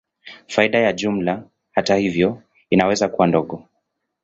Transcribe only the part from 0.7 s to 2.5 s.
ya jumla, hata hivyo,